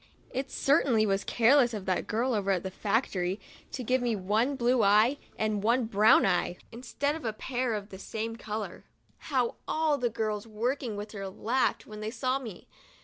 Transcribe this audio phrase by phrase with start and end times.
[0.31, 3.39] It certainly was careless of that girl over at the factory
[3.71, 7.89] to give me one blue eye and one brown eye instead of a pair of
[7.89, 8.83] the same color.
[9.29, 12.65] How all the girls working with her laughed when they saw me!